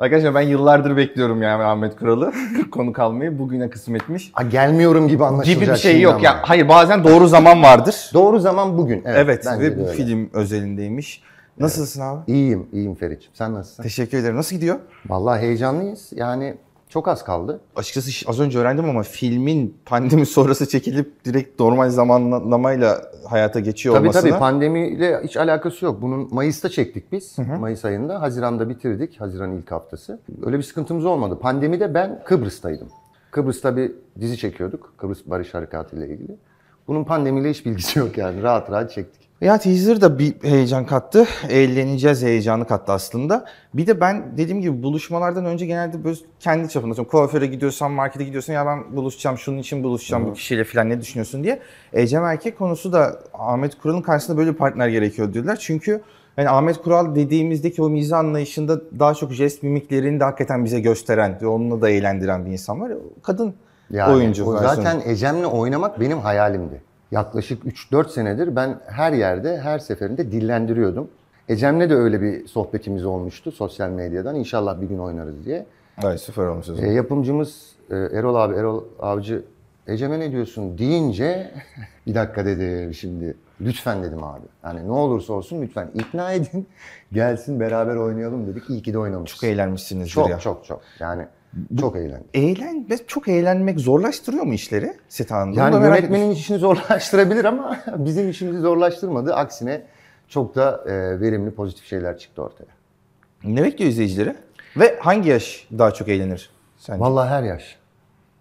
Arkadaşlar 0.00 0.34
ben 0.34 0.40
yıllardır 0.40 0.96
bekliyorum 0.96 1.42
yani 1.42 1.62
Ahmet 1.62 1.96
Kural'ı 1.96 2.32
konu 2.70 2.92
kalmayı. 2.92 3.38
Bugüne 3.38 3.70
kısmetmiş. 3.70 4.30
Ha, 4.32 4.42
gelmiyorum 4.42 5.08
gibi 5.08 5.24
anlaşılacak 5.24 5.62
Gibi 5.62 5.72
bir 5.72 5.76
şey 5.78 6.00
yok. 6.00 6.14
ama. 6.14 6.24
Ya 6.24 6.38
hayır 6.42 6.68
bazen 6.68 7.04
doğru 7.04 7.28
zaman 7.28 7.62
vardır. 7.62 8.10
Doğru 8.14 8.38
zaman 8.40 8.78
bugün. 8.78 9.02
Evet, 9.06 9.46
Evet, 9.46 9.46
ve 9.60 9.78
bu 9.80 9.84
film 9.86 10.30
özelindeymiş. 10.32 11.22
Nasılsın 11.58 12.00
abi? 12.00 12.32
İyiyim, 12.32 12.66
iyiyim 12.72 12.94
Ferit'ciğim. 12.94 13.34
Sen 13.34 13.54
nasılsın? 13.54 13.82
Teşekkür 13.82 14.18
ederim. 14.18 14.36
Nasıl 14.36 14.56
gidiyor? 14.56 14.76
Vallahi 15.08 15.40
heyecanlıyız. 15.42 16.08
Yani 16.14 16.54
çok 16.90 17.08
az 17.08 17.24
kaldı. 17.24 17.60
Açıkçası 17.76 18.30
az 18.30 18.40
önce 18.40 18.58
öğrendim 18.58 18.88
ama 18.90 19.02
filmin 19.02 19.76
pandemi 19.86 20.26
sonrası 20.36 20.68
çekilip 20.68 21.24
direkt 21.24 21.60
normal 21.60 21.90
zamanlamayla 21.90 23.02
hayata 23.28 23.60
geçiyor 23.60 23.94
Tabii 23.94 24.08
olmasına. 24.08 24.30
tabii 24.30 24.38
pandemiyle 24.40 25.20
hiç 25.24 25.36
alakası 25.36 25.84
yok. 25.84 26.02
Bunun 26.02 26.28
Mayıs'ta 26.34 26.68
çektik 26.68 27.12
biz. 27.12 27.36
Mayıs 27.60 27.84
ayında. 27.84 28.20
Haziran'da 28.20 28.68
bitirdik. 28.68 29.20
Haziran 29.20 29.52
ilk 29.52 29.72
haftası. 29.72 30.20
Öyle 30.46 30.58
bir 30.58 30.62
sıkıntımız 30.62 31.04
olmadı. 31.04 31.38
Pandemide 31.38 31.94
ben 31.94 32.22
Kıbrıs'taydım. 32.24 32.88
Kıbrıs'ta 33.30 33.76
bir 33.76 33.92
dizi 34.20 34.36
çekiyorduk. 34.38 34.94
Kıbrıs 34.96 35.18
Barış 35.26 35.54
Harekatı 35.54 35.96
ile 35.96 36.08
ilgili. 36.08 36.36
Bunun 36.88 37.04
pandemiyle 37.04 37.50
hiç 37.50 37.66
bilgisi 37.66 37.98
yok 37.98 38.18
yani. 38.18 38.42
Rahat 38.42 38.70
rahat 38.70 38.90
çektik. 38.92 39.29
Ya 39.40 39.58
teaser 39.58 40.00
da 40.00 40.18
bir 40.18 40.34
heyecan 40.42 40.86
kattı. 40.86 41.26
Eğleneceğiz 41.48 42.22
heyecanı 42.22 42.66
kattı 42.66 42.92
aslında. 42.92 43.44
Bir 43.74 43.86
de 43.86 44.00
ben 44.00 44.36
dediğim 44.36 44.60
gibi 44.60 44.82
buluşmalardan 44.82 45.44
önce 45.44 45.66
genelde 45.66 46.04
böyle 46.04 46.16
kendi 46.40 46.68
çapımda 46.68 46.92
atıyorum, 46.92 47.10
kuaföre 47.10 47.46
gidiyorsan, 47.46 47.90
markete 47.90 48.24
gidiyorsan 48.24 48.54
ya 48.54 48.66
ben 48.66 48.96
buluşacağım, 48.96 49.38
şunun 49.38 49.58
için 49.58 49.82
buluşacağım 49.82 50.26
bu 50.26 50.32
kişiyle 50.32 50.64
falan 50.64 50.88
ne 50.88 51.00
düşünüyorsun 51.00 51.44
diye. 51.44 51.60
Ecem 51.92 52.24
Erkek 52.24 52.58
konusu 52.58 52.92
da 52.92 53.20
Ahmet 53.34 53.78
Kural'ın 53.78 54.02
karşısında 54.02 54.36
böyle 54.36 54.52
bir 54.52 54.56
partner 54.56 54.88
gerekiyor 54.88 55.32
diyorlar. 55.32 55.56
Çünkü 55.56 56.00
hani 56.36 56.48
Ahmet 56.48 56.82
Kural 56.82 57.14
dediğimizdeki 57.14 57.82
o 57.82 57.90
mizah 57.90 58.18
anlayışında 58.18 58.80
daha 58.98 59.14
çok 59.14 59.32
jest 59.32 59.62
mimiklerini 59.62 60.20
de 60.20 60.24
hakikaten 60.24 60.64
bize 60.64 60.80
gösteren 60.80 61.38
ve 61.42 61.46
onunla 61.46 61.80
da 61.80 61.90
eğlendiren 61.90 62.46
bir 62.46 62.50
insan 62.50 62.80
var. 62.80 62.92
Kadın 63.22 63.54
Yani 63.90 64.14
oyuncu. 64.14 64.44
o 64.44 64.58
zaten 64.58 65.02
Ecem'le 65.06 65.44
oynamak 65.44 66.00
benim 66.00 66.18
hayalimdi. 66.18 66.89
Yaklaşık 67.10 67.64
3-4 67.64 68.08
senedir 68.08 68.56
ben 68.56 68.80
her 68.86 69.12
yerde, 69.12 69.60
her 69.60 69.78
seferinde 69.78 70.32
dillendiriyordum. 70.32 71.08
Ecem'le 71.48 71.90
de 71.90 71.94
öyle 71.94 72.22
bir 72.22 72.46
sohbetimiz 72.46 73.04
olmuştu 73.04 73.52
sosyal 73.52 73.90
medyadan. 73.90 74.34
İnşallah 74.34 74.80
bir 74.80 74.86
gün 74.86 74.98
oynarız 74.98 75.46
diye. 75.46 75.66
Evet 76.04 76.20
süper 76.20 76.46
olmuş 76.46 76.68
o 76.68 76.76
E, 76.76 76.92
yapımcımız 76.92 77.72
e, 77.90 77.96
Erol 77.96 78.34
abi, 78.34 78.54
Erol 78.54 78.84
Avcı 78.98 79.42
Ecem'e 79.86 80.20
ne 80.20 80.32
diyorsun 80.32 80.78
deyince 80.78 81.50
bir 82.06 82.14
dakika 82.14 82.44
dedi 82.46 82.94
şimdi. 82.94 83.36
Lütfen 83.60 84.02
dedim 84.02 84.24
abi. 84.24 84.46
Yani 84.64 84.86
ne 84.88 84.92
olursa 84.92 85.32
olsun 85.32 85.62
lütfen 85.62 85.90
ikna 85.94 86.32
edin. 86.32 86.68
Gelsin 87.12 87.60
beraber 87.60 87.96
oynayalım 87.96 88.46
dedik. 88.46 88.70
İyi 88.70 88.82
ki 88.82 88.92
de 88.92 88.98
oynamışız. 88.98 89.36
Çok 89.40 89.50
eğlenmişsinizdir 89.50 90.10
çok, 90.10 90.30
ya. 90.30 90.38
çok 90.38 90.64
çok. 90.64 90.80
Yani 91.00 91.26
çok 91.80 91.96
eğlendik. 91.96 92.26
Eğlen, 92.34 92.86
ve 92.90 92.96
çok 93.06 93.28
eğlenmek 93.28 93.80
zorlaştırıyor 93.80 94.44
mu 94.44 94.54
işleri 94.54 94.94
Set 95.08 95.30
Hanım'da? 95.30 95.60
Yani 95.60 95.84
yönetmenin 95.84 96.30
işini 96.30 96.58
zorlaştırabilir 96.58 97.44
ama 97.44 97.76
bizim 97.96 98.30
işimizi 98.30 98.60
zorlaştırmadı. 98.60 99.34
Aksine 99.34 99.82
çok 100.28 100.54
da 100.54 100.84
e, 100.86 101.20
verimli, 101.20 101.50
pozitif 101.50 101.84
şeyler 101.86 102.18
çıktı 102.18 102.42
ortaya. 102.42 102.66
Ne 103.44 103.62
bekliyor 103.62 103.90
izleyicileri? 103.90 104.36
Ve 104.76 104.98
hangi 105.00 105.28
yaş 105.28 105.68
daha 105.78 105.90
çok 105.90 106.08
eğlenir 106.08 106.50
sence? 106.76 107.00
Vallahi 107.00 107.28
her 107.28 107.42
yaş. 107.42 107.78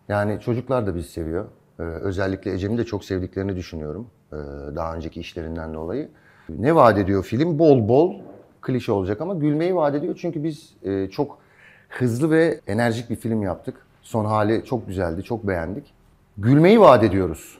Yani 0.09 0.39
çocuklar 0.39 0.87
da 0.87 0.95
bizi 0.95 1.09
seviyor. 1.09 1.45
Ee, 1.79 1.83
özellikle 1.83 2.53
Ecem'i 2.53 2.77
de 2.77 2.83
çok 2.83 3.05
sevdiklerini 3.05 3.55
düşünüyorum. 3.55 4.07
Ee, 4.33 4.35
daha 4.75 4.95
önceki 4.95 5.19
işlerinden 5.19 5.73
dolayı. 5.73 6.09
Ne 6.49 6.75
vaat 6.75 6.97
ediyor 6.97 7.23
film? 7.23 7.59
Bol 7.59 7.89
bol 7.89 8.15
klişe 8.61 8.91
olacak 8.91 9.21
ama 9.21 9.33
gülmeyi 9.33 9.75
vaat 9.75 9.95
ediyor. 9.95 10.17
Çünkü 10.21 10.43
biz 10.43 10.73
e, 10.83 11.09
çok 11.09 11.37
hızlı 11.89 12.31
ve 12.31 12.59
enerjik 12.67 13.09
bir 13.09 13.15
film 13.15 13.41
yaptık. 13.43 13.75
Son 14.01 14.25
hali 14.25 14.65
çok 14.65 14.87
güzeldi, 14.87 15.23
çok 15.23 15.47
beğendik. 15.47 15.93
Gülmeyi 16.37 16.79
vaat 16.81 17.03
ediyoruz. 17.03 17.57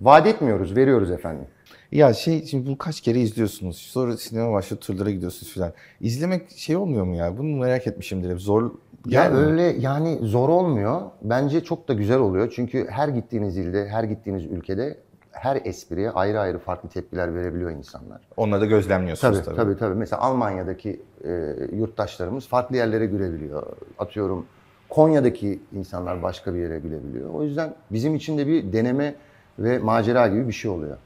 Vaat 0.00 0.26
etmiyoruz, 0.26 0.76
veriyoruz 0.76 1.10
efendim. 1.10 1.46
Ya 1.92 2.12
şey 2.14 2.44
şimdi 2.44 2.70
bu 2.70 2.78
kaç 2.78 3.00
kere 3.00 3.20
izliyorsunuz. 3.20 3.76
Sonra 3.76 4.16
sinema 4.16 4.52
başlıyor 4.52 4.80
turlara 4.80 5.10
gidiyorsunuz 5.10 5.54
falan. 5.54 5.72
İzlemek 6.00 6.50
şey 6.50 6.76
olmuyor 6.76 7.04
mu 7.04 7.16
ya? 7.16 7.38
Bunu 7.38 7.56
merak 7.56 7.86
etmişimdir 7.86 8.30
hep. 8.30 8.40
Zor 8.40 8.70
Ya 9.06 9.30
mu? 9.30 9.36
öyle 9.36 9.62
yani 9.62 10.18
zor 10.22 10.48
olmuyor. 10.48 11.00
Bence 11.22 11.64
çok 11.64 11.88
da 11.88 11.92
güzel 11.94 12.18
oluyor. 12.18 12.52
Çünkü 12.56 12.86
her 12.90 13.08
gittiğiniz 13.08 13.56
ilde, 13.56 13.88
her 13.88 14.04
gittiğiniz 14.04 14.44
ülkede 14.46 14.98
her 15.40 15.60
espriye 15.64 16.10
ayrı 16.10 16.40
ayrı 16.40 16.58
farklı 16.58 16.88
tepkiler 16.88 17.34
verebiliyor 17.34 17.70
insanlar. 17.70 18.20
Onları 18.36 18.60
da 18.60 18.66
gözlemliyorsunuz 18.66 19.36
Tabii 19.36 19.44
tabii. 19.44 19.56
tabii 19.56 19.76
tabii. 19.78 19.94
Mesela 19.94 20.22
Almanya'daki 20.22 21.02
e, 21.24 21.30
yurttaşlarımız 21.72 22.48
farklı 22.48 22.76
yerlere 22.76 23.06
gülebiliyor. 23.06 23.62
Atıyorum 23.98 24.46
Konya'daki 24.88 25.60
insanlar 25.72 26.22
başka 26.22 26.54
bir 26.54 26.58
yere 26.58 26.78
gülebiliyor. 26.78 27.30
O 27.30 27.42
yüzden 27.42 27.74
bizim 27.90 28.14
için 28.14 28.38
de 28.38 28.46
bir 28.46 28.72
deneme 28.72 29.14
ve 29.58 29.78
macera 29.78 30.28
gibi 30.28 30.48
bir 30.48 30.52
şey 30.52 30.70
oluyor. 30.70 30.96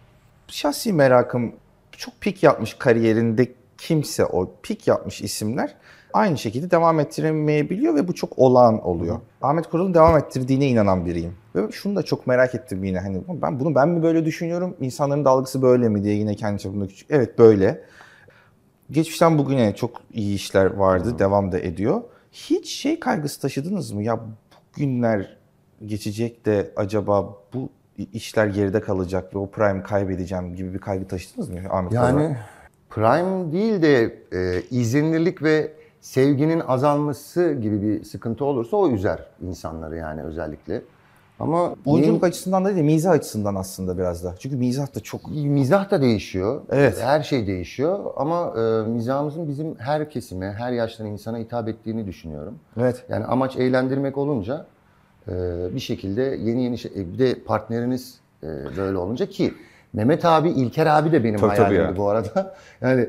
Şahsi 0.48 0.92
merakım 0.92 1.52
çok 1.92 2.20
pik 2.20 2.42
yapmış 2.42 2.74
kariyerinde 2.74 3.52
kimse 3.78 4.24
o 4.24 4.50
pik 4.62 4.88
yapmış 4.88 5.22
isimler 5.22 5.74
aynı 6.12 6.38
şekilde 6.38 6.70
devam 6.70 7.00
ettiremeyebiliyor 7.00 7.94
ve 7.94 8.08
bu 8.08 8.14
çok 8.14 8.38
olağan 8.38 8.86
oluyor. 8.86 9.20
Ahmet 9.42 9.66
Kural'ın 9.66 9.94
devam 9.94 10.18
ettirdiğine 10.18 10.66
inanan 10.66 11.06
biriyim. 11.06 11.34
Ve 11.55 11.72
şunu 11.72 11.97
da 11.97 12.03
çok 12.03 12.27
merak 12.27 12.55
ettim 12.55 12.84
yine 12.84 12.99
hani 12.99 13.22
ben 13.28 13.61
bunu 13.61 13.75
ben 13.75 13.88
mi 13.88 14.03
böyle 14.03 14.25
düşünüyorum? 14.25 14.77
İnsanların 14.81 15.25
da 15.25 15.31
algısı 15.31 15.62
böyle 15.62 15.88
mi 15.88 16.05
diye 16.05 16.15
yine 16.15 16.34
kendi 16.34 16.62
çapımda 16.62 16.87
küçük. 16.87 17.11
Evet 17.11 17.38
böyle. 17.38 17.84
Geçmişten 18.91 19.38
bugüne 19.38 19.75
çok 19.75 19.91
iyi 20.12 20.34
işler 20.34 20.75
vardı, 20.75 21.19
devam 21.19 21.53
da 21.53 21.59
ediyor. 21.59 22.03
Hiç 22.33 22.75
şey 22.75 23.00
kaygısı 23.00 23.41
taşıdınız 23.41 23.93
mı? 23.93 24.03
Ya 24.03 24.21
günler 24.77 25.37
geçecek 25.87 26.47
de 26.47 26.71
acaba 26.77 27.37
bu 27.55 27.69
işler 28.12 28.47
geride 28.47 28.81
kalacak 28.81 29.34
ve 29.34 29.39
o 29.39 29.50
prime 29.50 29.83
kaybedeceğim 29.83 30.55
gibi 30.55 30.75
bir 30.75 30.78
kaygı 30.78 31.09
taşıdınız 31.09 31.49
mı 31.49 31.59
Ahmet? 31.71 31.93
Yani 31.93 32.37
prime 32.91 33.53
değil 33.53 33.83
de 33.83 34.19
e, 34.33 34.62
izlenirlik 34.71 35.43
ve 35.43 35.72
sevginin 36.00 36.60
azalması 36.60 37.53
gibi 37.53 37.83
bir 37.83 38.05
sıkıntı 38.05 38.44
olursa 38.44 38.77
o 38.77 38.91
üzer 38.91 39.27
insanları 39.43 39.97
yani 39.97 40.22
özellikle. 40.22 40.83
Ama 41.41 41.75
Oyunculuk 41.87 42.25
açısından 42.25 42.65
da 42.65 42.69
değil 42.69 42.78
de 42.78 42.83
mizah 42.83 43.11
açısından 43.11 43.55
aslında 43.55 43.99
biraz 43.99 44.25
da. 44.25 44.34
Çünkü 44.39 44.56
mizah 44.56 44.95
da 44.95 45.01
çok 45.01 45.31
Mizah 45.31 45.91
da 45.91 46.03
değişiyor. 46.03 46.61
Evet. 46.71 46.99
Her 47.03 47.23
şey 47.23 47.47
değişiyor 47.47 47.99
ama 48.17 48.55
e, 48.56 48.89
mizahımızın 48.89 49.49
bizim 49.49 49.75
her 49.78 50.11
kesime, 50.11 50.53
her 50.53 50.73
yaştan 50.73 51.06
insana 51.06 51.39
hitap 51.39 51.69
ettiğini 51.69 52.06
düşünüyorum. 52.06 52.55
Evet. 52.81 53.05
Yani 53.09 53.25
amaç 53.25 53.56
eğlendirmek 53.56 54.19
olunca 54.19 54.67
e, 55.28 55.33
bir 55.75 55.81
şekilde 55.81 56.23
yeni 56.23 56.62
yeni 56.62 56.78
şey, 56.78 56.93
e, 56.97 57.12
bir 57.12 57.19
de 57.19 57.34
partneriniz 57.34 58.21
e, 58.43 58.47
böyle 58.77 58.99
olunca 58.99 59.27
ki 59.27 59.55
Mehmet 59.93 60.25
abi, 60.25 60.51
İlker 60.51 60.87
abi 60.87 61.12
de 61.12 61.25
benim 61.25 61.41
Tabii, 61.41 61.57
tabii 61.57 61.65
hayalimdi 61.65 61.91
ya. 61.91 61.97
bu 61.97 62.09
arada. 62.09 62.55
Yani 62.81 63.09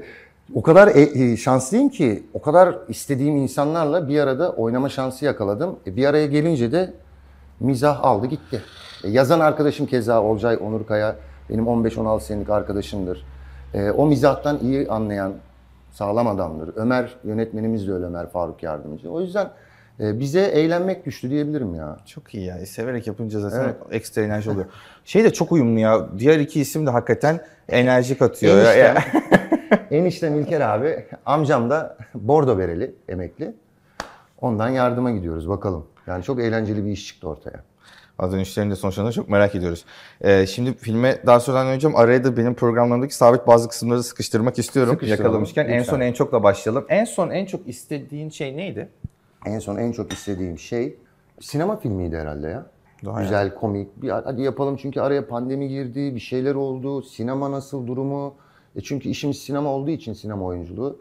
o 0.55 0.61
kadar 0.61 0.87
e, 0.87 1.01
e, 1.01 1.37
şanslıyım 1.37 1.89
ki 1.89 2.23
o 2.33 2.41
kadar 2.41 2.77
istediğim 2.89 3.37
insanlarla 3.37 4.07
bir 4.07 4.19
arada 4.19 4.51
oynama 4.51 4.89
şansı 4.89 5.25
yakaladım. 5.25 5.79
E, 5.87 5.95
bir 5.95 6.05
araya 6.05 6.27
gelince 6.27 6.71
de 6.71 6.93
mizah 7.61 8.03
aldı 8.03 8.27
gitti. 8.27 8.61
E, 9.03 9.09
yazan 9.09 9.39
arkadaşım 9.39 9.85
keza 9.85 10.21
Olcay 10.23 10.57
Onurkaya 10.61 11.15
benim 11.49 11.65
15-16 11.65 12.21
senelik 12.21 12.49
arkadaşımdır. 12.49 13.25
E, 13.73 13.91
o 13.91 14.05
mizahtan 14.05 14.59
iyi 14.61 14.87
anlayan 14.87 15.33
sağlam 15.91 16.27
adamdır. 16.27 16.69
Ömer 16.75 17.15
yönetmenimiz 17.23 17.87
de 17.87 17.93
öyle 17.93 18.05
Ömer 18.05 18.29
Faruk 18.29 18.63
Yardımcı. 18.63 19.11
O 19.11 19.21
yüzden 19.21 19.49
e, 19.99 20.19
bize 20.19 20.41
eğlenmek 20.41 21.05
düştü 21.05 21.29
diyebilirim 21.29 21.75
ya. 21.75 21.97
Çok 22.05 22.33
iyi 22.35 22.45
ya. 22.45 22.57
E, 22.57 22.65
Severek 22.65 23.07
yapınca 23.07 23.39
zaten 23.39 23.73
ekstra 23.91 24.21
enerji 24.21 24.51
oluyor. 24.51 24.65
Şey 25.05 25.23
de 25.23 25.33
çok 25.33 25.51
uyumlu 25.51 25.79
ya. 25.79 26.07
Diğer 26.17 26.39
iki 26.39 26.61
isim 26.61 26.85
de 26.85 26.89
hakikaten 26.89 27.39
enerji 27.69 28.17
katıyor. 28.17 28.57
Ya- 28.57 28.73
ya- 28.73 28.93
Eniştem, 28.93 29.21
eniştem 29.91 30.39
İlker 30.39 30.61
abi, 30.61 31.05
amcam 31.25 31.69
da 31.69 31.97
bordo 32.15 32.57
bereli, 32.57 32.95
emekli. 33.09 33.53
Ondan 34.41 34.69
yardıma 34.69 35.11
gidiyoruz 35.11 35.49
bakalım. 35.49 35.85
Yani 36.07 36.23
çok 36.23 36.39
eğlenceli 36.39 36.85
bir 36.85 36.91
iş 36.91 37.07
çıktı 37.07 37.29
ortaya. 37.29 37.63
Az 38.19 38.33
dönüşlerini 38.33 38.71
de 38.71 38.75
sonuçlarını 38.75 39.11
çok 39.11 39.29
merak 39.29 39.55
ediyoruz. 39.55 39.85
Ee, 40.21 40.47
şimdi 40.47 40.73
filme 40.73 41.17
daha 41.25 41.39
sonradan 41.39 41.67
önce 41.67 41.87
araya 41.95 42.23
da 42.23 42.37
benim 42.37 42.53
programlarımdaki 42.53 43.15
sabit 43.15 43.47
bazı 43.47 43.69
kısımları 43.69 44.03
sıkıştırmak 44.03 44.59
istiyorum. 44.59 44.99
Yakalamışken 45.01 45.65
en 45.65 45.83
son 45.83 45.99
en 45.99 46.13
çokla 46.13 46.43
başlayalım. 46.43 46.85
En 46.89 47.05
son 47.05 47.29
en 47.29 47.45
çok 47.45 47.67
istediğin 47.67 48.29
şey 48.29 48.57
neydi? 48.57 48.89
En 49.45 49.59
son 49.59 49.77
en 49.77 49.91
çok 49.91 50.13
istediğim 50.13 50.59
şey 50.59 50.95
sinema 51.39 51.77
filmiydi 51.77 52.17
herhalde 52.17 52.47
ya. 52.47 52.65
Daha 53.05 53.21
Güzel, 53.21 53.55
komik. 53.55 54.01
Bir, 54.01 54.09
hadi 54.09 54.41
yapalım 54.41 54.77
çünkü 54.77 54.99
araya 55.01 55.27
pandemi 55.27 55.67
girdi, 55.67 56.15
bir 56.15 56.19
şeyler 56.19 56.55
oldu. 56.55 57.01
Sinema 57.01 57.51
nasıl 57.51 57.87
durumu? 57.87 58.35
E 58.75 58.81
çünkü 58.81 59.09
işimiz 59.09 59.39
sinema 59.39 59.69
olduğu 59.69 59.91
için 59.91 60.13
sinema 60.13 60.45
oyunculuğu. 60.45 60.99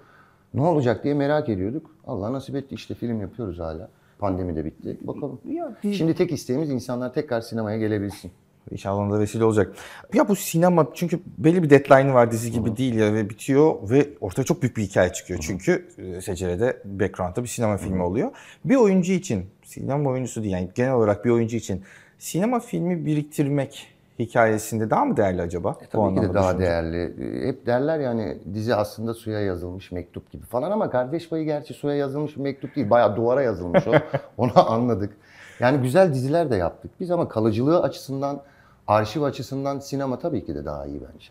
Ne 0.55 0.63
olacak 0.63 1.05
diye 1.05 1.15
merak 1.15 1.49
ediyorduk. 1.49 1.91
Allah 2.07 2.33
nasip 2.33 2.57
etti 2.57 2.75
işte 2.75 2.95
film 2.95 3.21
yapıyoruz 3.21 3.59
hala. 3.59 3.89
Pandemi 4.19 4.57
de 4.57 4.65
bitti. 4.65 4.99
Bakalım. 5.01 5.41
Ya, 5.49 5.77
Şimdi 5.93 6.15
tek 6.15 6.33
isteğimiz 6.33 6.71
insanlar 6.71 7.15
tekrar 7.15 7.41
sinemaya 7.41 7.79
gelebilsin. 7.79 8.31
İnşallah 8.71 8.99
ona 8.99 9.15
da 9.15 9.21
vesile 9.21 9.45
olacak. 9.45 9.75
Ya 10.15 10.29
bu 10.29 10.37
sinema 10.37 10.87
çünkü 10.95 11.21
belli 11.39 11.63
bir 11.63 11.71
deadline'ı 11.71 12.15
var 12.15 12.33
dizi 12.33 12.53
gibi 12.53 12.77
değil 12.77 12.95
ya 12.95 13.15
ve 13.15 13.31
bitiyor 13.31 13.91
ve 13.91 14.09
ortaya 14.21 14.45
çok 14.45 14.63
büyük 14.63 14.77
bir 14.77 14.83
hikaye 14.83 15.13
çıkıyor. 15.13 15.41
Çünkü 15.43 15.89
e, 15.99 16.21
Secere'de 16.21 16.83
background'da 16.85 17.43
bir 17.43 17.49
sinema 17.49 17.77
filmi 17.77 18.03
oluyor. 18.03 18.31
Bir 18.65 18.77
oyuncu 18.77 19.13
için, 19.13 19.47
sinema 19.65 20.11
oyuncusu 20.11 20.43
değil 20.43 20.53
yani 20.53 20.71
genel 20.75 20.93
olarak 20.93 21.25
bir 21.25 21.31
oyuncu 21.31 21.57
için 21.57 21.83
sinema 22.19 22.61
filmi 22.61 23.07
biriktirmek 23.07 23.90
hikayesinde 24.21 24.91
daha 24.91 25.05
mı 25.05 25.17
değerli 25.17 25.43
acaba? 25.43 25.73
Bu 25.73 25.79
Tabii 25.93 26.15
ki 26.15 26.23
de 26.23 26.35
daha 26.35 26.49
düşününce. 26.49 26.67
değerli. 26.67 27.47
Hep 27.47 27.67
derler 27.67 27.99
yani 28.01 28.39
dizi 28.55 28.75
aslında 28.75 29.15
suya 29.15 29.41
yazılmış 29.41 29.93
mektup 29.93 30.31
gibi 30.31 30.47
falan 30.47 30.71
ama 30.71 30.91
Kardeş 30.91 31.29
Payı 31.29 31.45
gerçi 31.45 31.75
suya 31.75 31.95
yazılmış 31.95 32.37
mektup 32.37 32.77
değil. 32.77 32.91
Bayağı 32.91 33.17
duvara 33.17 33.43
yazılmış 33.43 33.87
o. 33.89 33.93
Onu 34.37 34.73
anladık. 34.73 35.17
Yani 35.61 35.83
güzel 35.83 36.15
diziler 36.15 36.51
de 36.51 36.57
yaptık 36.57 36.91
biz 37.01 37.11
ama 37.11 37.29
kalıcılığı 37.29 37.83
açısından, 37.83 38.41
arşiv 38.87 39.23
açısından 39.23 39.79
sinema 39.79 40.19
tabii 40.19 40.45
ki 40.45 40.55
de 40.55 40.65
daha 40.65 40.87
iyi 40.87 41.01
bence. 41.01 41.29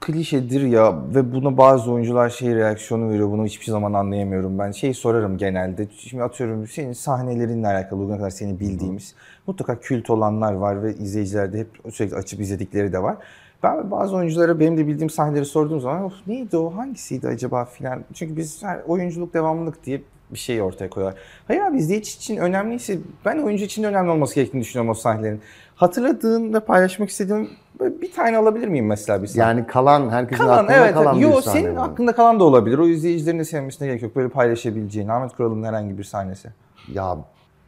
Klişedir 0.00 0.62
ya 0.62 0.98
ve 1.14 1.32
buna 1.32 1.56
bazı 1.56 1.92
oyuncular 1.92 2.30
şey 2.30 2.54
reaksiyonu 2.54 3.10
veriyor. 3.10 3.30
Bunu 3.30 3.46
hiçbir 3.46 3.66
zaman 3.66 3.92
anlayamıyorum 3.92 4.58
ben. 4.58 4.70
Şey 4.70 4.94
sorarım 4.94 5.38
genelde. 5.38 5.88
Şimdi 5.98 6.22
atıyorum 6.22 6.66
senin 6.66 6.92
sahnelerinle 6.92 7.66
alakalı 7.66 8.00
bugüne 8.00 8.16
kadar 8.16 8.30
seni 8.30 8.60
bildiğimiz 8.60 9.14
mutlaka 9.46 9.80
kült 9.80 10.10
olanlar 10.10 10.52
var 10.52 10.82
ve 10.82 10.94
izleyicilerde 10.94 11.58
hep 11.58 11.68
sürekli 11.92 12.16
açıp 12.16 12.40
izledikleri 12.40 12.92
de 12.92 13.02
var. 13.02 13.16
Ben 13.62 13.90
bazı 13.90 14.16
oyunculara 14.16 14.60
benim 14.60 14.76
de 14.76 14.86
bildiğim 14.86 15.10
sahneleri 15.10 15.44
sorduğum 15.44 15.80
zaman 15.80 16.04
of 16.04 16.26
neydi 16.26 16.56
o 16.56 16.76
hangisiydi 16.76 17.28
acaba 17.28 17.64
filan. 17.64 18.04
Çünkü 18.14 18.36
biz 18.36 18.62
her 18.62 18.80
oyunculuk 18.86 19.34
devamlılık 19.34 19.84
diye 19.86 20.02
bir 20.30 20.38
şey 20.38 20.62
ortaya 20.62 20.90
koyuyorlar. 20.90 21.20
Hayır 21.48 21.60
abi 21.62 21.76
izleyici 21.76 22.16
için 22.16 22.36
önemliyse 22.36 22.98
ben 23.24 23.38
oyuncu 23.38 23.64
için 23.64 23.82
de 23.82 23.86
önemli 23.86 24.10
olması 24.10 24.34
gerektiğini 24.34 24.60
düşünüyorum 24.60 24.90
o 24.90 24.94
sahnelerin. 24.94 25.40
Hatırladığın 25.74 26.54
ve 26.54 26.60
paylaşmak 26.60 27.08
istediğin 27.08 27.50
böyle 27.80 28.00
bir 28.00 28.12
tane 28.12 28.36
alabilir 28.38 28.68
miyim 28.68 28.86
mesela 28.86 29.22
bir 29.22 29.26
sahne? 29.26 29.42
Yani 29.42 29.66
kalan, 29.66 30.10
herkesin 30.10 30.44
Kalan 30.44 30.56
aklında 30.58 30.72
evet. 30.72 30.94
kalan 30.94 31.14
Yo 31.14 31.36
bir 31.36 31.42
sahne. 31.42 31.60
senin 31.60 31.76
aklında 31.76 32.12
kalan 32.12 32.40
da 32.40 32.44
olabilir. 32.44 32.78
O 32.78 32.86
izleyicilerin 32.86 33.38
de 33.38 33.44
sevmesine 33.44 33.88
gerek 33.88 34.02
yok. 34.02 34.16
Böyle 34.16 34.28
paylaşabileceğin 34.28 35.08
Ahmet 35.08 35.36
Kural'ın 35.36 35.62
herhangi 35.62 35.98
bir 35.98 36.04
sahnesi. 36.04 36.48
Ya 36.92 37.16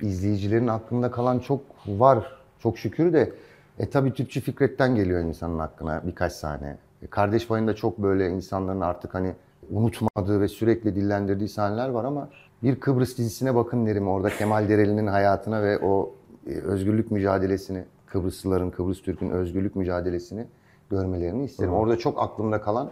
izleyicilerin 0.01 0.69
aklında 0.69 1.11
kalan 1.11 1.39
çok 1.39 1.61
var. 1.87 2.19
Çok 2.62 2.79
şükür 2.79 3.12
de 3.12 3.33
e 3.79 3.91
tabii 3.91 4.15
Tüpçü 4.15 4.41
Fikret'ten 4.41 4.95
geliyor 4.95 5.21
insanın 5.21 5.59
aklına 5.59 6.03
birkaç 6.07 6.33
sahne. 6.33 6.77
E, 7.03 7.07
Kardeş 7.07 7.47
Payı'nda 7.47 7.75
çok 7.75 7.99
böyle 7.99 8.29
insanların 8.29 8.81
artık 8.81 9.15
hani 9.15 9.33
unutmadığı 9.71 10.41
ve 10.41 10.49
sürekli 10.49 10.95
dillendirdiği 10.95 11.49
sahneler 11.49 11.89
var 11.89 12.05
ama 12.05 12.29
bir 12.62 12.81
Kıbrıs 12.81 13.19
dizisine 13.19 13.55
bakın 13.55 13.87
derim 13.87 14.09
orada 14.09 14.31
Kemal 14.31 14.69
Dereli'nin 14.69 15.07
hayatına 15.07 15.62
ve 15.62 15.79
o 15.79 16.15
e, 16.47 16.51
özgürlük 16.51 17.11
mücadelesini, 17.11 17.85
Kıbrıslıların, 18.07 18.71
Kıbrıs 18.71 19.03
Türk'ün 19.03 19.31
özgürlük 19.31 19.77
mücadelesini 19.77 20.47
görmelerini 20.91 21.45
isterim. 21.45 21.73
Orada 21.73 21.99
çok 21.99 22.23
aklımda 22.23 22.61
kalan, 22.61 22.91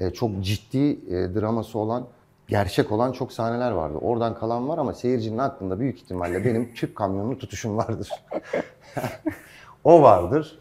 e, 0.00 0.10
çok 0.10 0.40
ciddi 0.40 1.14
e, 1.14 1.34
draması 1.34 1.78
olan, 1.78 2.06
gerçek 2.48 2.92
olan 2.92 3.12
çok 3.12 3.32
sahneler 3.32 3.70
vardı. 3.70 3.98
Oradan 3.98 4.34
kalan 4.34 4.68
var 4.68 4.78
ama 4.78 4.92
seyircinin 4.92 5.38
aklında 5.38 5.80
büyük 5.80 5.98
ihtimalle 5.98 6.44
benim 6.44 6.68
tüp 6.74 6.96
kamyonunu 6.96 7.38
tutuşum 7.38 7.76
vardır. 7.76 8.10
o 9.84 10.02
vardır. 10.02 10.58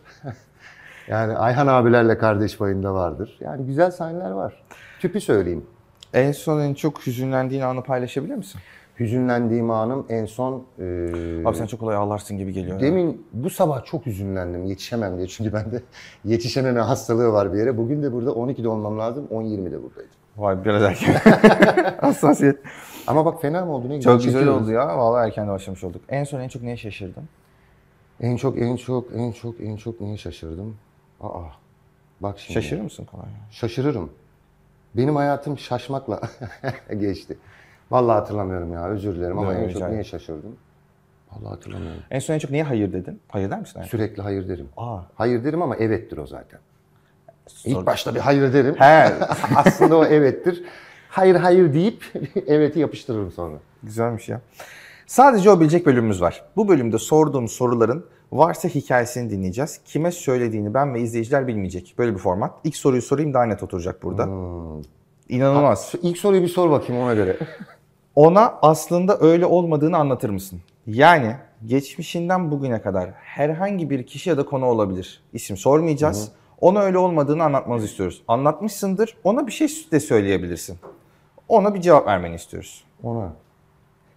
yani 1.07 1.37
Ayhan 1.37 1.67
abilerle 1.67 2.17
kardeş 2.17 2.57
payında 2.57 2.93
vardır. 2.93 3.37
Yani 3.39 3.65
güzel 3.65 3.91
sahneler 3.91 4.31
var. 4.31 4.63
Tüpü 4.99 5.21
söyleyeyim. 5.21 5.65
En 6.15 6.31
son 6.31 6.59
en 6.61 6.73
çok 6.73 7.07
hüzünlendiğin 7.07 7.61
anı 7.61 7.83
paylaşabilir 7.83 8.35
misin? 8.35 8.61
Hüzünlendiğim 8.99 9.71
anım 9.71 10.05
en 10.09 10.25
son... 10.25 10.63
e, 10.79 10.83
Abi 11.45 11.57
sen 11.57 11.65
çok 11.65 11.79
kolay 11.79 11.95
ağlarsın 11.95 12.37
gibi 12.37 12.53
geliyor. 12.53 12.79
Demin 12.79 13.27
bu 13.33 13.49
sabah 13.49 13.85
çok 13.85 14.05
hüzünlendim. 14.05 14.65
Yetişemem 14.65 15.17
diye. 15.17 15.27
Çünkü 15.27 15.53
bende 15.53 15.81
yetişememe 16.25 16.79
hastalığı 16.79 17.31
var 17.31 17.53
bir 17.53 17.57
yere. 17.57 17.77
Bugün 17.77 18.03
de 18.03 18.13
burada 18.13 18.29
12'de 18.29 18.67
olmam 18.67 18.99
lazım. 18.99 19.27
10.20'de 19.31 19.83
buradaydım. 19.83 20.11
Vay 20.37 20.65
biraz 20.65 20.83
erken. 20.83 21.13
Hassasiyet. 22.01 22.59
Ama 23.07 23.25
bak 23.25 23.41
fena 23.41 23.65
mı 23.65 23.71
oldu? 23.73 23.89
Ne 23.89 23.95
güzel 23.95 24.13
Çok 24.13 24.23
güzel 24.23 24.47
oldu 24.47 24.71
ya. 24.71 24.97
Vallahi 24.97 25.27
erken 25.27 25.47
de 25.47 25.51
başlamış 25.51 25.83
olduk. 25.83 26.01
En 26.09 26.23
son 26.23 26.39
en 26.39 26.47
çok 26.47 26.61
neye 26.63 26.77
şaşırdın? 26.77 27.23
En 28.21 28.37
çok, 28.37 28.57
en 28.57 28.75
çok, 28.75 29.07
en 29.15 29.31
çok, 29.31 29.61
en 29.61 29.75
çok 29.75 30.01
neye 30.01 30.17
şaşırdım? 30.17 30.75
Aa, 31.21 31.41
bak 32.21 32.39
şimdi. 32.39 32.53
Şaşırır 32.53 32.81
mısın 32.81 33.05
kolay? 33.11 33.25
Şaşırırım. 33.51 34.09
Benim 34.97 35.15
hayatım 35.15 35.57
şaşmakla 35.57 36.21
geçti. 36.99 37.37
Vallahi 37.91 38.13
hatırlamıyorum 38.19 38.73
ya. 38.73 38.87
Özür 38.87 39.15
dilerim 39.15 39.39
ama 39.39 39.53
en 39.53 39.69
çok 39.69 39.89
neye 39.89 40.03
şaşırdım? 40.03 40.55
Vallahi 41.31 41.49
hatırlamıyorum. 41.49 42.01
En 42.11 42.19
son 42.19 42.33
en 42.33 42.39
çok 42.39 42.51
neye 42.51 42.63
hayır 42.63 42.93
dedin? 42.93 43.19
Hayır 43.27 43.51
der 43.51 43.59
misin? 43.59 43.81
Sürekli 43.83 44.21
hayır 44.21 44.47
derim. 44.49 44.69
Aa. 44.77 44.99
Hayır 45.15 45.43
derim 45.43 45.61
ama 45.61 45.75
evettir 45.75 46.17
o 46.17 46.27
zaten. 46.27 46.59
Sor- 47.47 47.69
İlk 47.71 47.85
başta 47.85 48.15
bir 48.15 48.19
hayır 48.19 48.53
derim. 48.53 48.75
He. 48.75 49.13
Aslında 49.55 49.97
o 49.97 50.05
evettir. 50.05 50.63
Hayır 51.09 51.35
hayır 51.35 51.73
deyip 51.73 52.03
eveti 52.47 52.79
yapıştırırım 52.79 53.31
sonra. 53.31 53.55
Güzelmiş 53.83 54.29
ya. 54.29 54.41
Sadece 55.07 55.49
o 55.51 55.59
bilecek 55.59 55.85
bölümümüz 55.85 56.21
var. 56.21 56.43
Bu 56.55 56.67
bölümde 56.67 56.97
sorduğum 56.99 57.47
soruların 57.47 58.05
varsa 58.31 58.67
hikayesini 58.67 59.29
dinleyeceğiz. 59.29 59.79
Kime 59.85 60.11
söylediğini 60.11 60.73
ben 60.73 60.93
ve 60.93 61.01
izleyiciler 61.01 61.47
bilmeyecek. 61.47 61.95
Böyle 61.97 62.13
bir 62.13 62.19
format. 62.19 62.53
İlk 62.63 62.75
soruyu 62.75 63.01
sorayım 63.01 63.33
daha 63.33 63.43
net 63.43 63.63
oturacak 63.63 64.03
burada. 64.03 64.23
İnanılmaz. 65.29 65.93
İlk 66.01 66.17
soruyu 66.17 66.41
bir 66.41 66.47
sor 66.47 66.71
bakayım 66.71 67.03
ona 67.03 67.13
göre. 67.13 67.37
Ona 68.15 68.59
aslında 68.61 69.17
öyle 69.19 69.45
olmadığını 69.45 69.97
anlatır 69.97 70.29
mısın? 70.29 70.61
Yani 70.87 71.35
geçmişinden 71.65 72.51
bugüne 72.51 72.81
kadar 72.81 73.11
herhangi 73.11 73.89
bir 73.89 74.05
kişi 74.05 74.29
ya 74.29 74.37
da 74.37 74.45
konu 74.45 74.65
olabilir. 74.65 75.23
İsim 75.33 75.57
sormayacağız. 75.57 76.31
Ona 76.61 76.79
öyle 76.79 76.97
olmadığını 76.97 77.43
anlatmanızı 77.43 77.85
istiyoruz. 77.85 78.23
Anlatmışsındır. 78.27 79.17
Ona 79.23 79.47
bir 79.47 79.51
şey 79.51 79.67
de 79.91 79.99
söyleyebilirsin. 79.99 80.77
Ona 81.47 81.73
bir 81.73 81.81
cevap 81.81 82.07
vermeni 82.07 82.35
istiyoruz. 82.35 82.83
Ona. 83.03 83.33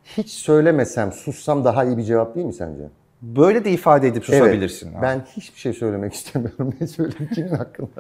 Hiç 0.05 0.31
söylemesem, 0.31 1.13
sussam 1.13 1.65
daha 1.65 1.85
iyi 1.85 1.97
bir 1.99 2.03
cevap 2.03 2.35
değil 2.35 2.47
mi 2.47 2.53
sence? 2.53 2.89
Böyle 3.23 3.65
de 3.65 3.71
ifade 3.71 4.09
edip 4.09 4.25
susabilirsin. 4.25 4.91
Evet, 4.93 5.03
ben 5.03 5.21
hiçbir 5.21 5.59
şey 5.61 5.73
söylemek 5.73 6.13
istemiyorum. 6.15 6.75
Ne 6.81 6.87
söyleyeyim 6.87 7.31
kimin 7.35 7.51
hakkında? 7.51 7.91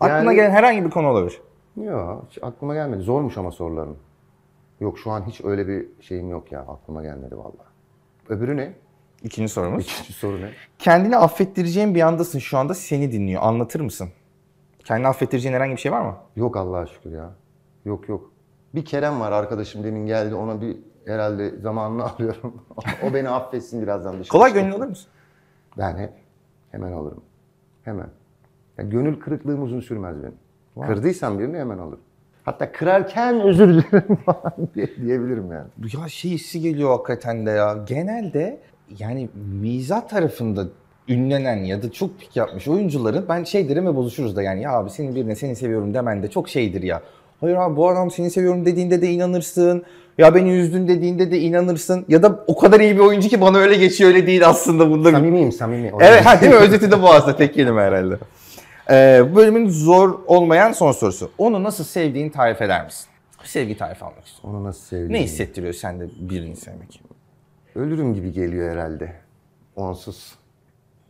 Aklına 0.00 0.18
Yani- 0.18 0.34
gelen 0.36 0.50
herhangi 0.50 0.84
bir 0.84 0.90
konu 0.90 1.08
olabilir. 1.08 1.40
Yok, 1.76 2.28
aklıma 2.42 2.74
gelmedi. 2.74 3.02
Zormuş 3.02 3.38
ama 3.38 3.50
soruların. 3.52 3.96
Yok 4.80 4.98
şu 4.98 5.10
an 5.10 5.26
hiç 5.26 5.40
öyle 5.44 5.68
bir 5.68 5.86
şeyim 6.00 6.30
yok 6.30 6.52
ya. 6.52 6.60
Aklıma 6.60 7.02
gelmedi 7.02 7.38
vallahi. 7.38 7.68
Öbürü 8.28 8.56
ne? 8.56 8.72
İkinci 9.22 9.52
sorumuz. 9.52 9.84
İkinci 9.84 10.12
soru 10.12 10.40
ne? 10.42 10.50
Kendini 10.78 11.16
affettireceğin 11.16 11.94
bir 11.94 12.00
andasın 12.00 12.38
şu 12.38 12.58
anda 12.58 12.74
seni 12.74 13.12
dinliyor. 13.12 13.42
Anlatır 13.42 13.80
mısın? 13.80 14.08
Kendini 14.84 15.08
affettireceğin 15.08 15.54
herhangi 15.54 15.72
bir 15.76 15.80
şey 15.80 15.92
var 15.92 16.00
mı? 16.00 16.16
Yok 16.36 16.56
Allah'a 16.56 16.86
şükür 16.86 17.12
ya. 17.12 17.30
Yok 17.84 18.08
yok. 18.08 18.32
Bir 18.74 18.84
Kerem 18.84 19.20
var 19.20 19.32
arkadaşım 19.32 19.84
demin 19.84 20.06
geldi. 20.06 20.34
Ona 20.34 20.60
bir 20.60 20.76
herhalde 21.12 21.58
zamanını 21.58 22.04
alıyorum. 22.10 22.62
o 23.02 23.14
beni 23.14 23.28
affetsin 23.28 23.82
birazdan 23.82 24.12
dışarı. 24.12 24.28
Kolay 24.28 24.52
gönüllü 24.52 24.74
olur 24.74 24.86
musun? 24.86 25.08
Ben 25.78 25.96
hep 25.98 26.12
hemen 26.70 26.92
alırım. 26.92 27.20
Hemen. 27.84 28.08
Ya 28.78 28.84
gönül 28.84 29.20
kırıklığım 29.20 29.62
uzun 29.62 29.80
sürmez 29.80 30.16
benim. 30.22 30.86
Kırdıysam 30.86 31.38
birini 31.38 31.58
hemen 31.58 31.78
alırım. 31.78 32.00
Hatta 32.44 32.72
kırarken 32.72 33.40
özür 33.40 33.68
dilerim 33.68 34.16
falan 34.26 34.52
diye, 34.74 34.96
diyebilirim 34.96 35.52
yani. 35.52 35.68
Ya 36.00 36.08
şey 36.08 36.30
hissi 36.30 36.60
geliyor 36.60 36.90
hakikaten 36.90 37.46
de 37.46 37.50
ya. 37.50 37.84
Genelde 37.86 38.60
yani 38.98 39.28
mizah 39.60 40.08
tarafında 40.08 40.66
ünlenen 41.08 41.56
ya 41.56 41.82
da 41.82 41.92
çok 41.92 42.20
pik 42.20 42.36
yapmış 42.36 42.68
oyuncuların 42.68 43.26
ben 43.28 43.44
şey 43.44 43.68
derim 43.68 43.86
ve 43.86 43.96
bozuşuruz 43.96 44.36
da 44.36 44.42
yani 44.42 44.62
ya 44.62 44.72
abi 44.72 44.90
senin 44.90 45.14
birine 45.14 45.34
seni 45.34 45.56
seviyorum 45.56 45.94
demen 45.94 46.22
de 46.22 46.30
çok 46.30 46.48
şeydir 46.48 46.82
ya. 46.82 47.02
Hayır 47.40 47.56
abi 47.56 47.76
bu 47.76 47.88
adam 47.88 48.10
seni 48.10 48.30
seviyorum 48.30 48.66
dediğinde 48.66 49.02
de 49.02 49.10
inanırsın. 49.10 49.82
Ya 50.18 50.34
beni 50.34 50.52
üzdün 50.52 50.88
dediğinde 50.88 51.30
de 51.30 51.38
inanırsın. 51.38 52.04
Ya 52.08 52.22
da 52.22 52.44
o 52.46 52.58
kadar 52.58 52.80
iyi 52.80 52.94
bir 52.94 53.00
oyuncu 53.00 53.28
ki 53.28 53.40
bana 53.40 53.58
öyle 53.58 53.76
geçiyor 53.76 54.10
öyle 54.10 54.26
değil 54.26 54.48
aslında 54.48 54.90
bunda. 54.90 55.10
Samimiyim 55.10 55.52
samimi. 55.52 55.92
Evet 56.00 56.26
ha, 56.26 56.40
değil 56.40 56.52
mi? 56.52 56.58
Özeti 56.58 56.90
de 56.90 57.02
bu 57.02 57.10
aslında 57.10 57.36
tek 57.36 57.54
kelime 57.54 57.82
herhalde. 57.82 58.18
Ee, 58.90 59.22
bölümün 59.36 59.68
zor 59.68 60.18
olmayan 60.26 60.72
son 60.72 60.92
sorusu. 60.92 61.30
Onu 61.38 61.62
nasıl 61.64 61.84
sevdiğini 61.84 62.32
tarif 62.32 62.62
eder 62.62 62.84
misin? 62.84 63.06
Sevgi 63.44 63.76
tarifi 63.76 64.04
almak 64.04 64.26
istiyorum. 64.26 64.58
Onu 64.58 64.64
nasıl 64.64 64.80
sevdiğimi. 64.80 65.12
Ne 65.12 65.22
hissettiriyor 65.22 65.72
sende 65.72 66.08
birini 66.20 66.56
sevmek? 66.56 67.02
Ölürüm 67.74 68.14
gibi 68.14 68.32
geliyor 68.32 68.72
herhalde. 68.72 69.12
Onsuz. 69.76 70.34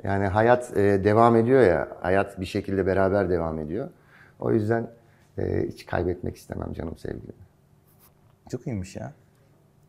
Yani 0.04 0.26
hayat 0.26 0.76
e, 0.76 1.04
devam 1.04 1.36
ediyor 1.36 1.62
ya. 1.62 1.88
Hayat 2.00 2.40
bir 2.40 2.46
şekilde 2.46 2.86
beraber 2.86 3.30
devam 3.30 3.58
ediyor. 3.58 3.88
O 4.40 4.52
yüzden 4.52 4.86
e, 5.38 5.68
hiç 5.68 5.86
kaybetmek 5.86 6.36
istemem 6.36 6.72
canım 6.72 6.98
sevgilimi. 6.98 7.32
Çok 8.50 8.66
iyiymiş 8.66 8.96
ya. 8.96 9.12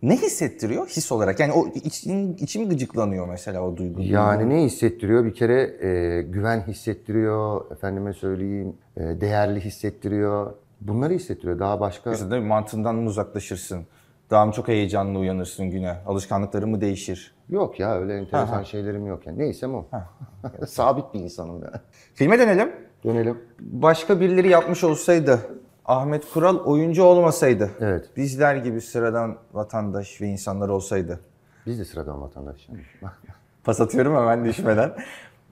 Ne 0.02 0.18
hissettiriyor 0.18 0.88
his 0.88 1.12
olarak? 1.12 1.40
Yani 1.40 1.54
o 1.54 1.68
için, 1.68 2.34
içim 2.34 2.70
gıcıklanıyor 2.70 3.28
mesela 3.28 3.62
o 3.62 3.78
duygu. 3.78 4.02
Yani 4.02 4.50
ne 4.50 4.64
hissettiriyor? 4.64 5.26
Bir 5.26 5.34
kere 5.34 5.86
e, 5.88 6.22
güven 6.22 6.62
hissettiriyor. 6.62 7.72
Efendime 7.72 8.14
söyleyeyim 8.14 8.76
e, 8.98 9.02
değerli 9.02 9.60
hissettiriyor. 9.60 10.54
Bunları 10.82 11.14
hissettiriyor. 11.14 11.60
Daha 11.60 11.80
başka... 11.80 12.10
Mesela 12.10 12.32
değil 12.32 12.42
mi? 12.42 12.48
mantığından 12.48 12.96
mı 12.96 13.10
uzaklaşırsın? 13.10 13.86
Daha 14.30 14.46
mı 14.46 14.52
çok 14.52 14.68
heyecanlı 14.68 15.20
uyanırsın 15.20 15.70
güne? 15.70 15.98
Alışkanlıkların 16.06 16.70
mı 16.70 16.82
değişir? 16.82 17.36
Yok 17.50 17.80
ya 17.80 18.00
öyle 18.00 18.18
enteresan 18.18 18.64
şeylerim 18.64 19.08
yok 19.08 19.28
yani. 19.28 19.40
Neysem 19.40 19.76
o. 19.76 19.86
Sabit 20.68 21.14
bir 21.14 21.20
insanım 21.20 21.64
ya. 21.64 21.72
Filme 22.14 22.40
dönelim. 22.40 22.72
Dönelim. 23.06 23.38
Başka 23.60 24.20
birileri 24.20 24.50
yapmış 24.50 24.84
olsaydı, 24.84 25.40
Ahmet 25.86 26.32
Kural 26.34 26.58
oyuncu 26.60 27.04
olmasaydı, 27.04 27.70
Evet. 27.80 28.10
bizler 28.18 28.56
gibi 28.56 28.82
sıradan 28.82 29.36
vatandaş 29.54 30.22
ve 30.22 30.28
insanlar 30.28 30.70
olsaydı. 30.70 31.20
Biz 31.66 31.80
de 31.80 31.86
sıradan 31.86 32.22
vatandaş. 32.22 32.68
Pas 33.64 33.82
atıyorum 33.82 34.16
hemen 34.16 34.46
düşmeden. 34.46 34.92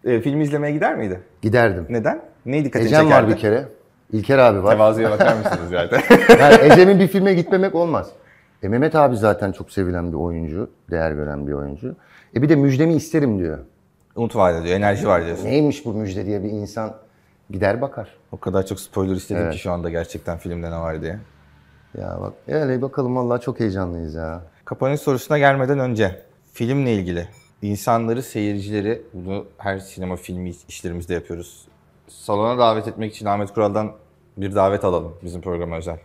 E, 0.06 0.22
film 0.22 0.42
izlemeye 0.42 0.74
gider 0.74 0.96
miydi? 0.96 1.20
Giderdim. 1.42 1.86
Neden? 1.90 2.22
Neyi 2.46 2.66
dikkatini 2.66 2.88
Ecem 2.88 3.06
var 3.06 3.12
çekerdi? 3.12 3.32
bir 3.32 3.38
kere. 3.38 3.66
İlker 4.12 4.38
abi 4.38 4.64
var. 4.64 4.72
Tevazuya 4.72 5.12
bakar 5.12 5.36
mısınız 5.38 5.70
zaten? 5.70 6.02
Yani 6.40 6.74
Ecem'in 6.74 7.00
bir 7.00 7.08
filme 7.08 7.34
gitmemek 7.34 7.76
olmaz. 7.76 8.10
E 8.64 8.68
Mehmet 8.68 8.96
abi 8.96 9.18
zaten 9.18 9.52
çok 9.52 9.72
sevilen 9.72 10.12
bir 10.12 10.18
oyuncu. 10.18 10.70
Değer 10.92 11.12
gören 11.12 11.48
bir 11.48 11.54
oyuncu. 11.54 11.96
E 12.36 12.42
bir 12.42 12.50
de 12.50 12.56
müjdemi 12.56 12.94
isterim 12.94 13.40
diyor. 13.40 13.58
Umut 14.16 14.36
var 14.36 14.64
diyor, 14.64 14.76
enerji 14.76 15.08
var 15.08 15.26
diyorsun. 15.26 15.46
Neymiş 15.46 15.86
bu 15.86 15.94
müjde 15.94 16.26
diye 16.26 16.44
bir 16.44 16.50
insan 16.50 16.94
gider 17.50 17.82
bakar. 17.82 18.10
O 18.32 18.38
kadar 18.40 18.66
çok 18.66 18.80
spoiler 18.80 19.16
istedim 19.16 19.42
Evet. 19.42 19.54
ki 19.54 19.60
şu 19.60 19.72
anda 19.72 19.90
gerçekten 19.90 20.38
filmde 20.38 20.72
ne 20.72 20.78
var 20.80 21.02
diye. 21.02 21.20
Ya 21.98 22.18
bak 22.22 22.34
öyle 22.48 22.82
bakalım 22.82 23.16
vallahi 23.16 23.42
çok 23.42 23.60
heyecanlıyız 23.60 24.14
ya. 24.16 24.42
Kapanış 24.66 25.02
sorusuna 25.02 25.38
gelmeden 25.38 25.80
önce 25.80 26.22
filmle 26.54 26.94
ilgili 26.94 27.28
insanları, 27.62 28.24
seyircileri, 28.24 29.02
bunu 29.14 29.46
her 29.58 29.80
sinema 29.80 30.16
filmi 30.16 30.52
işlerimizde 30.68 31.14
yapıyoruz. 31.14 31.68
Salona 32.08 32.58
davet 32.60 32.88
etmek 32.88 33.14
için 33.16 33.26
Ahmet 33.26 33.54
Kural'dan 33.54 33.92
bir 34.38 34.56
davet 34.56 34.84
alalım 34.86 35.14
bizim 35.24 35.42
programa 35.42 35.78
özel. 35.78 35.98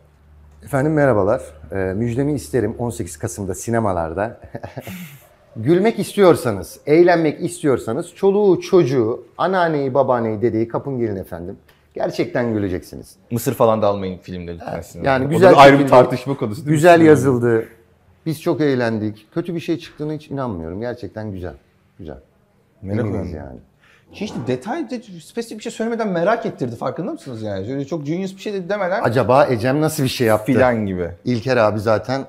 Efendim 0.65 0.93
merhabalar. 0.93 1.43
Ee, 1.73 1.77
müjdemi 1.77 2.33
isterim 2.35 2.75
18 2.79 3.17
Kasım'da 3.19 3.55
sinemalarda. 3.55 4.41
Gülmek 5.57 5.99
istiyorsanız, 5.99 6.81
eğlenmek 6.87 7.41
istiyorsanız 7.41 8.15
çoluğu, 8.15 8.61
çocuğu, 8.61 9.25
anneanneyi, 9.39 9.95
babaanneyi, 9.95 10.43
dedeyi 10.43 10.69
kapın 10.69 10.99
gelin 10.99 11.17
efendim. 11.17 11.57
Gerçekten 11.95 12.53
güleceksiniz. 12.55 13.17
Mısır 13.31 13.55
falan 13.55 13.83
da 13.83 13.87
almayın 13.87 14.19
filmde 14.19 14.55
lütfen. 14.55 14.83
yani 15.03 15.25
O 15.27 15.29
da 15.29 15.33
güzel 15.33 15.53
bir 15.53 15.57
ayrı 15.59 15.79
bir 15.79 15.89
tartışma 15.89 16.37
konusu. 16.37 16.57
değil 16.57 16.69
mi? 16.69 16.73
Güzel 16.75 17.01
yazıldı. 17.01 17.65
Biz 18.27 18.43
çok 18.43 18.61
eğlendik. 18.61 19.27
Kötü 19.35 19.55
bir 19.55 19.61
şey 19.61 19.79
çıktığını 19.79 20.13
hiç 20.13 20.31
inanmıyorum. 20.31 20.81
Gerçekten 20.81 21.33
güzel. 21.33 21.55
Güzel. 21.99 22.19
Merak 22.83 23.01
Eminiz 23.01 23.31
ediyorum. 23.31 23.49
yani. 23.51 23.59
Hiç 24.13 24.33
detay, 24.47 24.87
spesifik 25.25 25.59
bir 25.59 25.63
şey 25.63 25.73
söylemeden 25.73 26.09
merak 26.09 26.47
ettirdi 26.47 26.77
farkında 26.77 27.13
mısınız 27.13 27.43
yani? 27.43 27.67
Şöyle 27.67 27.85
çok 27.85 28.07
genius 28.07 28.37
bir 28.37 28.41
şey 28.41 28.53
de 28.53 28.69
demeden 28.69 29.03
Acaba 29.03 29.47
Ecem 29.47 29.81
nasıl 29.81 30.03
bir 30.03 30.09
şey 30.09 30.27
yaptı? 30.27 30.53
filan 30.53 30.87
gibi. 30.87 31.11
İlker 31.25 31.57
abi 31.57 31.81
zaten 31.81 32.25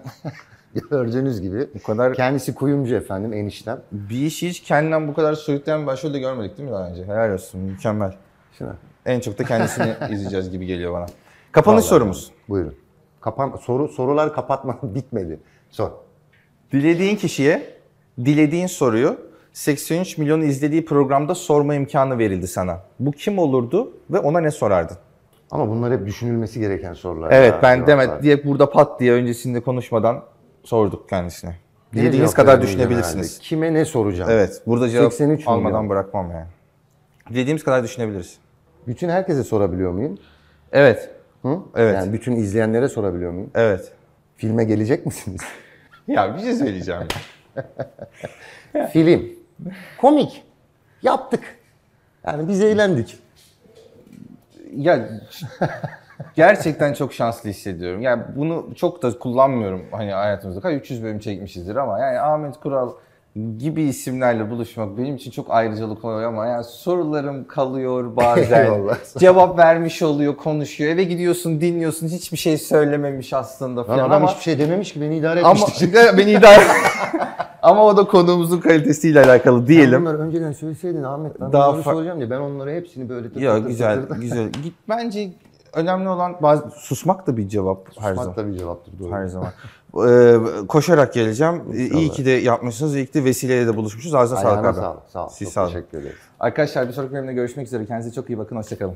gördüğünüz 0.90 1.42
gibi. 1.42 1.68
Bu 1.76 1.84
kadar 1.84 2.14
Kendisi 2.14 2.56
kuyumcu 2.56 2.96
efendim 2.96 3.34
eniştem. 3.34 3.82
bir 3.92 4.20
işi 4.26 4.50
hiç 4.50 4.60
kendinden 4.62 5.08
bu 5.08 5.14
kadar 5.14 5.34
soyutlayan 5.34 5.82
bir 5.82 5.88
başrol 5.88 6.14
de 6.14 6.20
görmedik 6.20 6.58
değil 6.58 6.70
mi 6.70 6.74
daha 6.76 6.90
önce? 6.90 7.04
Helal 7.04 7.34
olsun, 7.34 7.62
mükemmel. 7.62 8.16
Şuna. 8.58 8.76
En 9.06 9.20
çok 9.20 9.40
da 9.40 9.44
kendisini 9.44 9.94
izleyeceğiz 10.12 10.52
gibi 10.52 10.66
geliyor 10.66 10.94
bana. 10.94 11.06
Kapanış 11.52 11.78
Vallahi. 11.78 11.90
sorumuz. 11.90 12.32
Buyurun. 12.50 12.76
Kapan 13.22 13.56
soru 13.62 13.88
sorular 13.88 14.34
kapatma 14.34 14.80
bitmedi. 14.84 15.40
Sor. 15.70 15.92
Dilediğin 16.72 17.16
kişiye 17.16 17.74
dilediğin 18.26 18.68
soruyu 18.68 19.18
83 19.54 20.18
milyon 20.18 20.42
izlediği 20.42 20.86
programda 20.86 21.36
sorma 21.36 21.76
imkanı 21.76 22.18
verildi 22.18 22.48
sana. 22.48 22.80
Bu 23.00 23.12
kim 23.12 23.40
olurdu 23.40 23.92
ve 24.10 24.20
ona 24.20 24.40
ne 24.40 24.52
sorardın? 24.52 24.98
Ama 25.52 25.70
bunlar 25.70 25.94
hep 25.94 26.06
düşünülmesi 26.06 26.60
gereken 26.60 26.94
sorular. 26.94 27.32
Evet 27.32 27.54
ya, 27.54 27.62
ben 27.62 27.88
demet 27.88 28.24
diye 28.24 28.46
burada 28.46 28.70
pat 28.70 29.00
diye 29.00 29.12
öncesinde 29.14 29.60
konuşmadan 29.60 30.24
sorduk 30.64 31.10
kendisine. 31.10 31.56
Ne 31.94 32.02
Dilediğiniz 32.02 32.34
kadar 32.34 32.62
düşünebilirsiniz. 32.62 33.30
herhalde? 33.32 33.44
Kime 33.44 33.74
ne 33.74 33.86
soracağım? 33.86 34.30
Evet 34.34 34.62
burada 34.68 34.90
cevap 34.90 35.14
83 35.14 35.48
almadan 35.48 35.72
milyon. 35.72 35.90
bırakmam 35.90 36.32
yani. 36.32 36.48
Dilediğimiz 37.30 37.64
kadar 37.64 37.84
düşünebiliriz. 37.84 38.38
Bütün 38.88 39.10
herkese 39.10 39.44
sorabiliyor 39.44 39.92
muyum? 39.92 40.18
Evet. 40.72 41.10
Hı? 41.42 41.60
Evet. 41.76 41.96
Yani 41.96 42.14
bütün 42.14 42.36
izleyenlere 42.36 42.88
sorabiliyor 42.88 43.32
muyum? 43.32 43.52
Evet. 43.56 43.92
Filme 44.36 44.64
gelecek 44.64 45.06
misiniz? 45.06 45.42
Ya 46.08 46.36
bir 46.36 46.42
şey 46.42 46.54
söyleyeceğim. 46.56 47.02
Film. 48.94 49.26
Komik. 50.02 50.44
Yaptık. 51.02 51.44
Yani 52.28 52.48
biz 52.48 52.62
eğlendik. 52.62 53.20
ya 54.76 55.10
gerçekten 56.36 56.94
çok 56.94 57.14
şanslı 57.14 57.50
hissediyorum. 57.50 58.02
Yani 58.02 58.24
bunu 58.36 58.68
çok 58.76 59.02
da 59.04 59.20
kullanmıyorum 59.20 59.82
hani 59.92 60.12
hayatımızda. 60.12 60.62
Kaç 60.62 60.74
300 60.74 61.04
bölüm 61.04 61.20
çekmişizdir 61.20 61.76
ama 61.76 62.00
yani 62.00 62.20
Ahmet 62.20 62.60
Kural 62.60 62.90
gibi 63.60 63.82
isimlerle 63.84 64.50
buluşmak 64.50 64.98
benim 64.98 65.16
için 65.16 65.32
çok 65.32 65.52
ayrıcalık 65.52 66.06
oluyor 66.06 66.28
ama 66.28 66.46
yani 66.46 66.64
sorularım 66.64 67.48
kalıyor 67.48 68.16
bazen. 68.16 68.74
Cevap 69.18 69.58
vermiş 69.58 70.02
oluyor, 70.02 70.36
konuşuyor. 70.36 70.92
Eve 70.92 71.04
gidiyorsun, 71.04 71.62
dinliyorsun. 71.62 72.08
Hiçbir 72.08 72.38
şey 72.38 72.58
söylememiş 72.58 73.34
aslında 73.34 73.80
Lan 73.80 73.88
falan 73.88 74.00
adam 74.00 74.12
ama 74.12 74.32
hiçbir 74.32 74.44
şey 74.44 74.60
dememiş 74.60 74.94
ki 74.94 75.02
beni 75.02 75.18
idare 75.18 75.42
ama 75.42 75.60
etmişti. 75.60 75.94
beni 76.18 76.32
idare 76.32 76.64
Ama 77.62 77.86
o 77.86 77.98
da 77.98 78.04
konuğumuzun 78.04 78.60
kalitesiyle 78.60 79.22
alakalı 79.24 79.68
diyelim. 79.68 80.02
Bunları 80.02 80.20
önceden 80.20 80.52
söyleseydin 80.52 81.04
Ahmet 81.04 81.42
ben 81.42 81.54
Daha 81.54 81.72
bunları 81.72 81.84
soracağım 81.84 82.20
diye 82.20 82.30
ben 82.30 82.40
onları 82.40 82.72
hepsini 82.72 83.10
böyle 83.10 83.34
tır 83.34 83.42
Ya 83.42 83.58
güzel, 83.58 84.00
güzel. 84.20 84.50
Git 84.64 84.74
bence 84.90 85.30
önemli 85.74 86.10
olan 86.10 86.36
bazı 86.42 86.70
susmak 86.72 87.28
da 87.28 87.38
bir 87.38 87.48
cevap 87.48 87.88
her 88.00 88.14
zaman. 88.14 88.16
Susmak 88.16 88.38
da 88.38 88.48
bir 88.48 88.58
cevaptır 88.58 89.00
doğru. 89.00 89.12
Her 89.12 89.28
zaman. 89.28 89.50
Ee, 90.08 90.36
koşarak 90.68 91.14
geleceğim. 91.14 91.62
Ee, 91.74 91.78
İyi 91.78 92.10
ki 92.12 92.26
de 92.26 92.30
yapmışsınız. 92.30 92.96
İyi 92.96 93.06
ki 93.06 93.14
de 93.14 93.24
vesileyle 93.24 93.68
de 93.68 93.76
buluşmuşuz. 93.76 94.16
Ağzına 94.16 94.40
sağlık 94.40 94.66
abi. 94.66 94.76
sağlık. 94.76 95.02
Sağ 95.10 95.26
ol. 95.26 95.30
Siz 95.30 95.48
Çok 95.48 95.54
sağ 95.54 95.62
olun. 95.64 95.74
teşekkür 95.74 95.98
ederiz. 95.98 96.16
Arkadaşlar 96.40 96.88
bir 96.88 96.94
sonraki 96.94 97.14
bölümde 97.14 97.34
görüşmek 97.34 97.68
üzere. 97.68 97.86
Kendinize 97.86 98.16
çok 98.16 98.30
iyi 98.30 98.38
bakın. 98.38 98.56
Hoşçakalın. 98.56 98.96